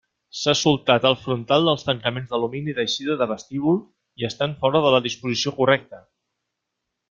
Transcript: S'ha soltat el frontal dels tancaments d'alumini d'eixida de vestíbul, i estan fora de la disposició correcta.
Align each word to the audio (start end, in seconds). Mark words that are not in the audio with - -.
S'ha 0.43 0.53
soltat 0.59 1.03
el 1.09 1.17
frontal 1.25 1.69
dels 1.69 1.85
tancaments 1.89 2.31
d'alumini 2.31 2.75
d'eixida 2.79 3.19
de 3.21 3.29
vestíbul, 3.35 3.77
i 4.23 4.29
estan 4.33 4.57
fora 4.65 4.85
de 4.89 4.95
la 4.97 5.03
disposició 5.11 5.55
correcta. 5.63 6.05